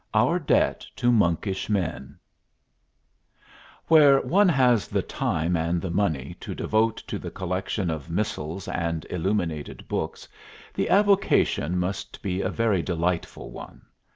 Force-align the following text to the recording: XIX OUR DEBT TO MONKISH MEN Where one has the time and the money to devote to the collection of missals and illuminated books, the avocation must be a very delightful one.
XIX 0.05 0.09
OUR 0.15 0.39
DEBT 0.39 0.87
TO 0.95 1.11
MONKISH 1.11 1.69
MEN 1.69 2.17
Where 3.85 4.19
one 4.21 4.49
has 4.49 4.87
the 4.87 5.03
time 5.03 5.55
and 5.55 5.79
the 5.79 5.91
money 5.91 6.35
to 6.39 6.55
devote 6.55 6.97
to 7.05 7.19
the 7.19 7.29
collection 7.29 7.91
of 7.91 8.09
missals 8.09 8.67
and 8.67 9.05
illuminated 9.11 9.87
books, 9.87 10.27
the 10.73 10.89
avocation 10.89 11.77
must 11.77 12.23
be 12.23 12.41
a 12.41 12.49
very 12.49 12.81
delightful 12.81 13.51
one. 13.51 13.83